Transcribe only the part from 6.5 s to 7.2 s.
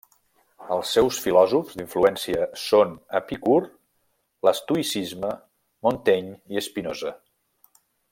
i Spinoza.